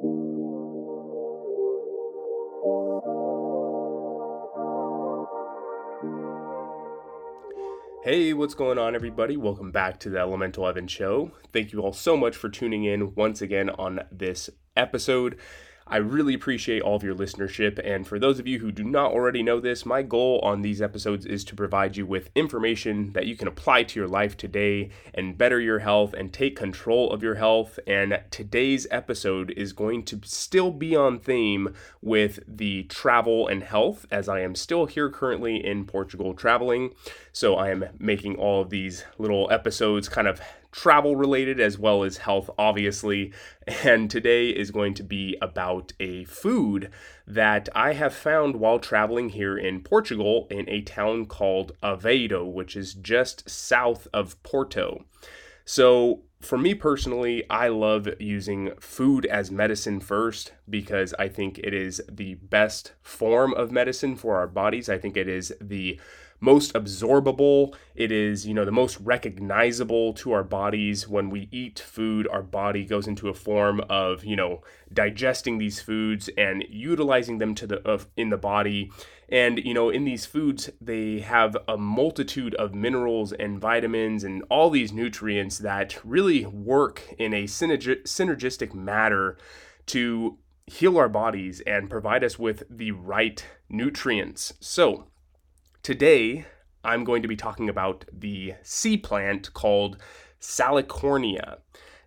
[0.00, 0.06] Hey,
[8.32, 9.36] what's going on, everybody?
[9.36, 11.32] Welcome back to the Elemental Evan Show.
[11.52, 15.36] Thank you all so much for tuning in once again on this episode.
[15.90, 17.80] I really appreciate all of your listenership.
[17.84, 20.80] And for those of you who do not already know this, my goal on these
[20.80, 24.90] episodes is to provide you with information that you can apply to your life today
[25.12, 27.80] and better your health and take control of your health.
[27.88, 34.06] And today's episode is going to still be on theme with the travel and health,
[34.12, 36.94] as I am still here currently in Portugal traveling.
[37.32, 40.40] So I am making all of these little episodes kind of
[40.72, 43.32] travel related as well as health, obviously.
[43.84, 46.90] And today is going to be about a food
[47.26, 52.74] that I have found while traveling here in Portugal in a town called Aveiro, which
[52.76, 55.04] is just south of Porto.
[55.64, 61.74] So, for me personally, I love using food as medicine first because I think it
[61.74, 64.88] is the best form of medicine for our bodies.
[64.88, 66.00] I think it is the
[66.40, 67.74] most absorbable.
[67.94, 71.06] It is, you know, the most recognizable to our bodies.
[71.06, 74.62] When we eat food, our body goes into a form of, you know,
[74.92, 78.90] digesting these foods and utilizing them to the in the body.
[79.30, 84.42] And you know, in these foods, they have a multitude of minerals and vitamins and
[84.50, 89.36] all these nutrients that really work in a synergistic manner
[89.86, 94.52] to heal our bodies and provide us with the right nutrients.
[94.60, 95.06] So,
[95.82, 96.44] Today,
[96.84, 99.96] I'm going to be talking about the sea plant called
[100.38, 101.60] Salicornia.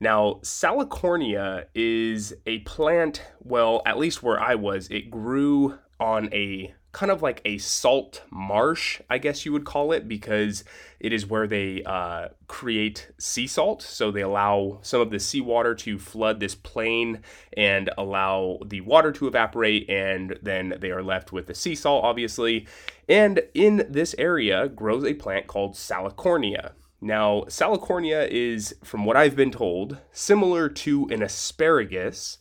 [0.00, 6.74] Now, Salicornia is a plant, well, at least where I was, it grew on a
[6.92, 10.64] kind of like a salt marsh, I guess you would call it, because
[10.98, 13.80] it is where they uh, create sea salt.
[13.82, 17.20] So they allow some of the seawater to flood this plain
[17.56, 22.04] and allow the water to evaporate, and then they are left with the sea salt,
[22.04, 22.66] obviously.
[23.08, 26.72] And in this area grows a plant called Salicornia.
[27.00, 32.36] Now, Salicornia is, from what I've been told, similar to an asparagus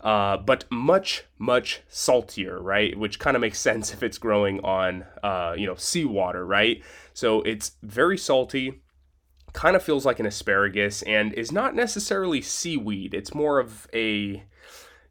[0.00, 2.98] uh, but much much saltier, right?
[2.98, 6.82] Which kind of makes sense if it's growing on uh, you know seawater, right?
[7.12, 8.82] So it's very salty,
[9.52, 13.14] kind of feels like an asparagus, and is not necessarily seaweed.
[13.14, 14.44] It's more of a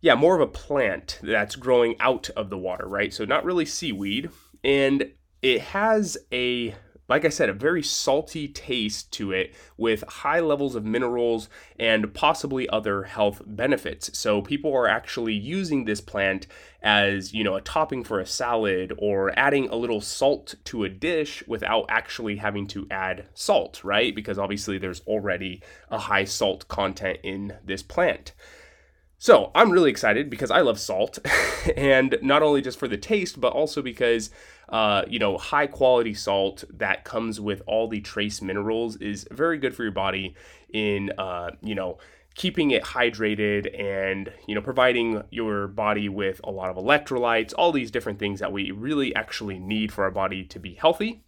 [0.01, 3.13] yeah, more of a plant that's growing out of the water, right?
[3.13, 4.29] So not really seaweed,
[4.63, 5.11] and
[5.41, 6.75] it has a
[7.09, 11.49] like I said, a very salty taste to it with high levels of minerals
[11.79, 14.17] and possibly other health benefits.
[14.17, 16.45] So people are actually using this plant
[16.81, 20.89] as, you know, a topping for a salad or adding a little salt to a
[20.89, 24.13] dish without actually having to add salt, right?
[24.15, 28.33] Because obviously there's already a high salt content in this plant.
[29.21, 31.19] So I'm really excited because I love salt,
[31.77, 34.29] and not only just for the taste, but also because
[34.69, 39.57] uh, you know high quality salt that comes with all the trace minerals is very
[39.57, 40.35] good for your body
[40.73, 41.97] in uh, you know
[42.35, 47.73] keeping it hydrated and you know providing your body with a lot of electrolytes, all
[47.73, 51.25] these different things that we really actually need for our body to be healthy.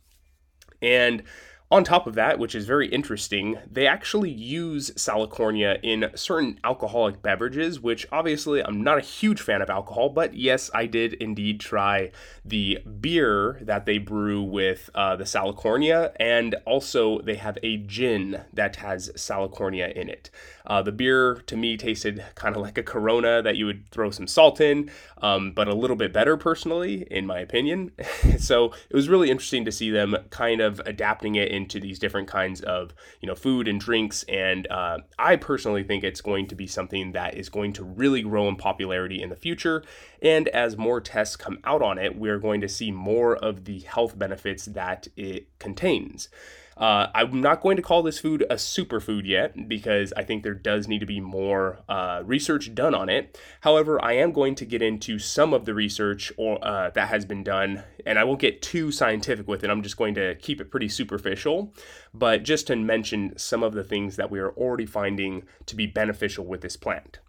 [0.81, 1.23] And
[1.71, 7.21] on top of that, which is very interesting, they actually use salicornia in certain alcoholic
[7.21, 11.61] beverages, which obviously I'm not a huge fan of alcohol, but yes, I did indeed
[11.61, 12.11] try
[12.43, 18.41] the beer that they brew with uh, the salicornia, and also they have a gin
[18.51, 20.29] that has salicornia in it.
[20.65, 24.11] Uh, the beer to me tasted kind of like a Corona that you would throw
[24.11, 27.91] some salt in, um, but a little bit better personally, in my opinion.
[28.37, 32.27] so it was really interesting to see them kind of adapting it into these different
[32.27, 34.23] kinds of you know food and drinks.
[34.23, 38.23] And uh, I personally think it's going to be something that is going to really
[38.23, 39.83] grow in popularity in the future.
[40.21, 43.79] And as more tests come out on it, we're going to see more of the
[43.79, 46.29] health benefits that it contains.
[46.77, 50.53] Uh, I'm not going to call this food a superfood yet because I think there
[50.53, 53.37] does need to be more uh, research done on it.
[53.61, 57.25] However, I am going to get into some of the research or uh, that has
[57.25, 59.69] been done, and I won't get too scientific with it.
[59.69, 61.73] I'm just going to keep it pretty superficial,
[62.13, 65.85] but just to mention some of the things that we are already finding to be
[65.85, 67.19] beneficial with this plant.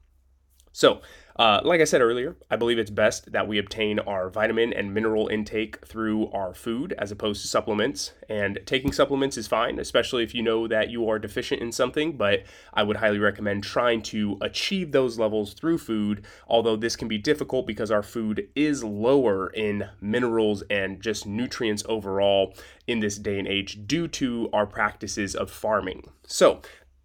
[0.72, 1.02] So,
[1.36, 4.92] uh, like I said earlier, I believe it's best that we obtain our vitamin and
[4.92, 8.12] mineral intake through our food as opposed to supplements.
[8.28, 12.16] And taking supplements is fine, especially if you know that you are deficient in something,
[12.16, 12.44] but
[12.74, 17.18] I would highly recommend trying to achieve those levels through food, although this can be
[17.18, 22.54] difficult because our food is lower in minerals and just nutrients overall
[22.86, 26.04] in this day and age due to our practices of farming.
[26.26, 26.60] So,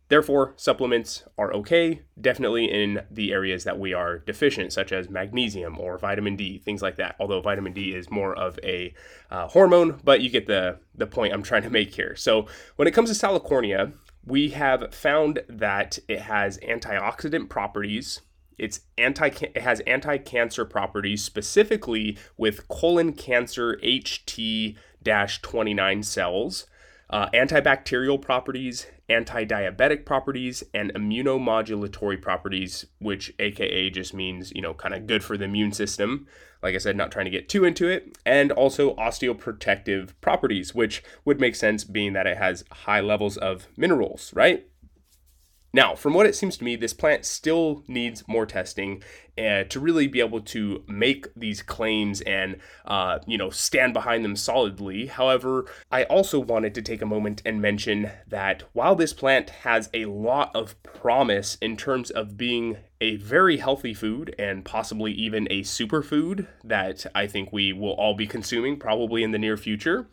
[0.09, 5.77] Therefore, supplements are okay, definitely in the areas that we are deficient, such as magnesium
[5.79, 7.17] or vitamin D, things like that.
[7.19, 8.93] Although vitamin D is more of a
[9.29, 12.15] uh, hormone, but you get the, the point I'm trying to make here.
[12.15, 13.91] So, when it comes to salicornia,
[14.25, 18.21] we have found that it has antioxidant properties.
[18.57, 26.65] It's anti it has anti-cancer properties specifically with colon cancer HT-29 cells
[27.09, 34.73] uh, antibacterial properties, anti diabetic properties, and immunomodulatory properties, which AKA just means, you know,
[34.73, 36.27] kind of good for the immune system.
[36.61, 38.17] Like I said, not trying to get too into it.
[38.25, 43.67] And also osteoprotective properties, which would make sense being that it has high levels of
[43.77, 44.65] minerals, right?
[45.73, 49.03] Now, from what it seems to me, this plant still needs more testing
[49.37, 54.25] uh, to really be able to make these claims and, uh, you know, stand behind
[54.25, 55.07] them solidly.
[55.07, 59.89] However, I also wanted to take a moment and mention that while this plant has
[59.93, 65.47] a lot of promise in terms of being a very healthy food and possibly even
[65.51, 70.07] a superfood that I think we will all be consuming probably in the near future,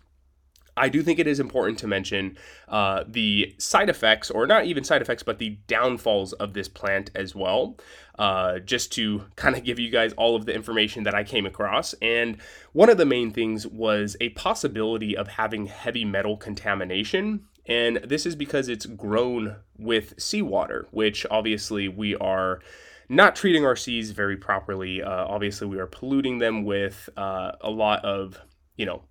[0.76, 2.36] I do think it is important to mention
[2.68, 7.10] uh, the side effects, or not even side effects, but the downfalls of this plant
[7.14, 7.76] as well,
[8.18, 11.46] uh, just to kind of give you guys all of the information that I came
[11.46, 11.94] across.
[12.02, 12.38] And
[12.72, 17.44] one of the main things was a possibility of having heavy metal contamination.
[17.66, 22.60] And this is because it's grown with seawater, which obviously we are
[23.08, 25.02] not treating our seas very properly.
[25.02, 28.38] Uh, obviously, we are polluting them with uh, a lot of,
[28.76, 29.02] you know,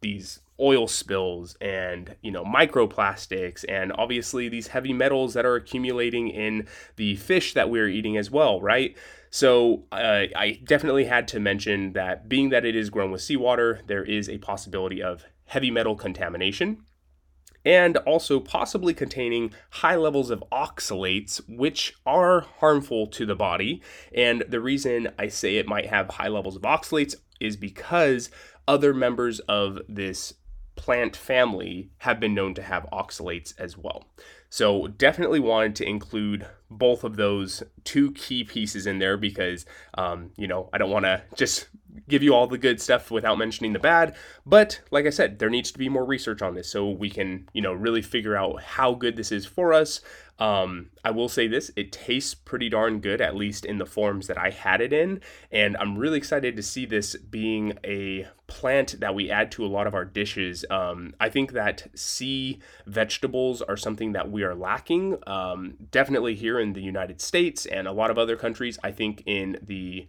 [0.00, 6.28] these oil spills and you know microplastics and obviously these heavy metals that are accumulating
[6.28, 6.66] in
[6.96, 8.96] the fish that we're eating as well right
[9.30, 13.80] so uh, i definitely had to mention that being that it is grown with seawater
[13.88, 16.78] there is a possibility of heavy metal contamination
[17.64, 23.80] and also possibly containing high levels of oxalates, which are harmful to the body.
[24.14, 28.30] And the reason I say it might have high levels of oxalates is because
[28.68, 30.34] other members of this
[30.76, 34.04] plant family have been known to have oxalates as well.
[34.48, 40.30] So, definitely wanted to include both of those two key pieces in there because, um,
[40.36, 41.68] you know, I don't want to just
[42.08, 44.14] give you all the good stuff without mentioning the bad.
[44.44, 47.48] But like I said, there needs to be more research on this so we can,
[47.52, 50.00] you know, really figure out how good this is for us.
[50.38, 54.26] Um, I will say this, it tastes pretty darn good, at least in the forms
[54.26, 55.20] that I had it in.
[55.52, 59.68] And I'm really excited to see this being a plant that we add to a
[59.68, 60.64] lot of our dishes.
[60.70, 66.58] Um, I think that sea vegetables are something that we are lacking, um, definitely here
[66.58, 68.76] in the United States and a lot of other countries.
[68.82, 70.08] I think in the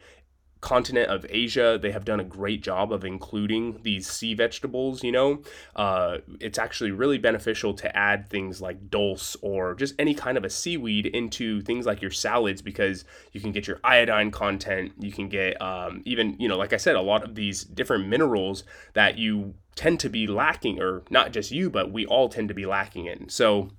[0.65, 5.03] continent of Asia, they have done a great job of including these sea vegetables.
[5.03, 5.43] You know,
[5.75, 10.43] uh, it's actually really beneficial to add things like dulse or just any kind of
[10.43, 14.93] a seaweed into things like your salads because you can get your iodine content.
[14.99, 18.07] You can get um, even, you know, like I said, a lot of these different
[18.07, 18.63] minerals
[18.93, 22.55] that you tend to be lacking, or not just you, but we all tend to
[22.55, 23.29] be lacking in.
[23.29, 23.69] So,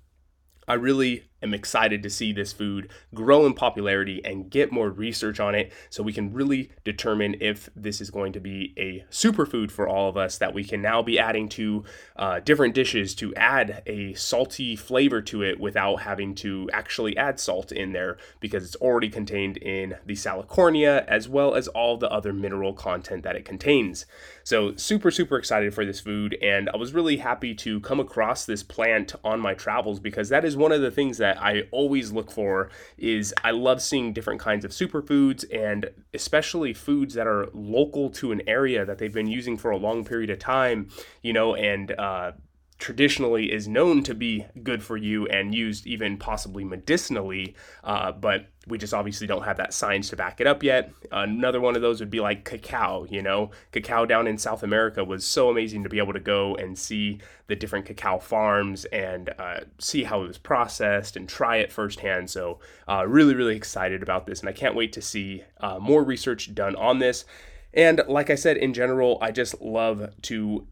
[0.68, 5.40] I really am excited to see this food grow in popularity and get more research
[5.40, 9.70] on it so we can really determine if this is going to be a superfood
[9.70, 11.84] for all of us that we can now be adding to
[12.16, 17.38] uh, different dishes to add a salty flavor to it without having to actually add
[17.38, 22.10] salt in there because it's already contained in the salicornia as well as all the
[22.10, 24.06] other mineral content that it contains.
[24.44, 28.44] So, super, super excited for this food, and I was really happy to come across
[28.44, 32.12] this plant on my travels because that is one of the things that I always
[32.12, 37.48] look for is I love seeing different kinds of superfoods and especially foods that are
[37.52, 40.88] local to an area that they've been using for a long period of time,
[41.22, 42.32] you know, and uh,
[42.78, 47.54] traditionally is known to be good for you and used even possibly medicinally,
[47.84, 50.92] uh, but we just obviously don't have that science to back it up yet.
[51.12, 53.50] Another one of those would be like cacao, you know.
[53.72, 57.20] Cacao down in South America was so amazing to be able to go and see
[57.46, 62.28] the different cacao farms and uh, see how it was processed and try it firsthand.
[62.28, 66.02] So, uh, really, really excited about this, and I can't wait to see uh, more
[66.02, 67.24] research done on this.
[67.72, 70.66] And like I said, in general, I just love to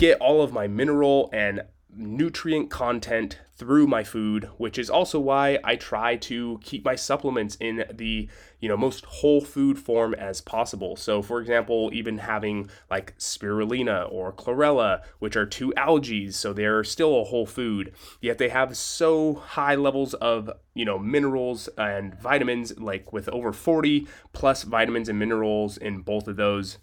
[0.00, 1.60] get all of my mineral and
[1.94, 7.56] nutrient content through my food which is also why I try to keep my supplements
[7.56, 8.26] in the
[8.60, 10.96] you know most whole food form as possible.
[10.96, 16.82] So for example even having like spirulina or chlorella which are two algae so they're
[16.82, 17.92] still a whole food
[18.22, 23.52] yet they have so high levels of you know minerals and vitamins like with over
[23.52, 26.78] 40 plus vitamins and minerals in both of those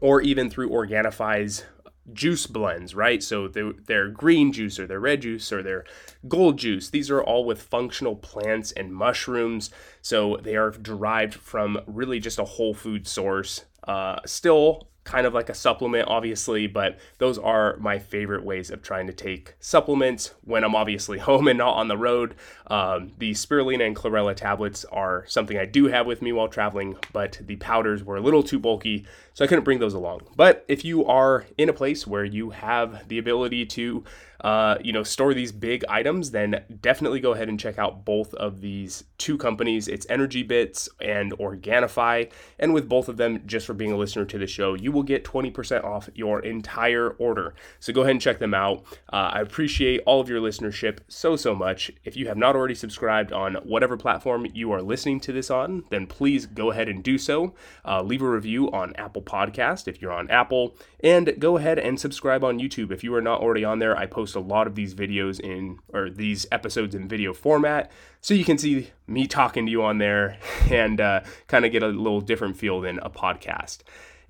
[0.00, 1.64] or even through Organifi's
[2.12, 3.22] juice blends, right?
[3.22, 5.84] So they're, they're green juice or they're red juice or they're
[6.28, 6.90] gold juice.
[6.90, 9.70] These are all with functional plants and mushrooms.
[10.02, 13.64] So they are derived from really just a whole food source.
[13.86, 18.82] Uh, still kind of like a supplement, obviously, but those are my favorite ways of
[18.82, 22.34] trying to take supplements when I'm obviously home and not on the road.
[22.66, 26.96] Um, the spirulina and chlorella tablets are something I do have with me while traveling,
[27.12, 30.22] but the powders were a little too bulky, so I couldn't bring those along.
[30.36, 34.04] But if you are in a place where you have the ability to
[34.44, 38.34] uh, you know, store these big items, then definitely go ahead and check out both
[38.34, 39.88] of these two companies.
[39.88, 42.30] It's Energy Bits and Organifi.
[42.58, 45.02] And with both of them, just for being a listener to the show, you will
[45.02, 47.54] get 20% off your entire order.
[47.80, 48.84] So go ahead and check them out.
[49.12, 51.90] Uh, I appreciate all of your listenership so, so much.
[52.04, 55.84] If you have not already subscribed on whatever platform you are listening to this on,
[55.90, 57.54] then please go ahead and do so.
[57.84, 61.98] Uh, leave a review on Apple Podcast if you're on Apple, and go ahead and
[61.98, 63.96] subscribe on YouTube if you are not already on there.
[63.96, 67.90] I post a lot of these videos in, or these episodes in video format.
[68.20, 70.38] So you can see me talking to you on there
[70.70, 73.78] and uh, kind of get a little different feel than a podcast.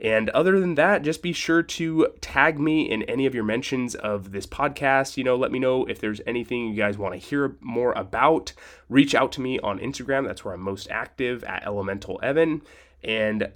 [0.01, 3.95] And other than that, just be sure to tag me in any of your mentions
[3.95, 5.17] of this podcast.
[5.17, 8.53] You know, let me know if there's anything you guys want to hear more about.
[8.89, 10.27] Reach out to me on Instagram.
[10.27, 12.63] That's where I'm most active at Elemental Evan.
[13.03, 13.53] And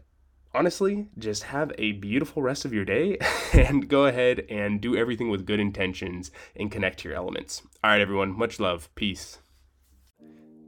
[0.55, 3.19] honestly, just have a beautiful rest of your day
[3.53, 7.63] and go ahead and do everything with good intentions and connect to your elements.
[7.83, 8.89] All right, everyone, much love.
[8.95, 9.39] Peace.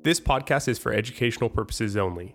[0.02, 2.34] This podcast is for educational purposes only.